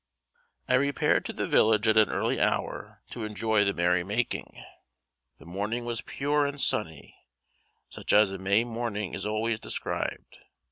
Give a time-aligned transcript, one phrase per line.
[0.67, 4.59] I repaired to the village at an early hour to enjoy the merry making.
[5.37, 7.15] The morning was pure and sunny,
[7.87, 10.39] such as a May morning is always described.